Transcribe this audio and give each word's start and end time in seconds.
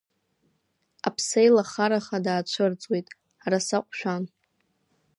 Аԥсеилахараха, 1.07 2.17
даацәырҵуеит, 2.25 3.07
раса 3.51 3.79
ҟәшәан! 3.85 4.23